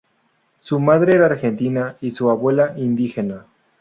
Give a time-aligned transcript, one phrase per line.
[0.59, 3.45] Su madre era argentina, y su abuela indígena.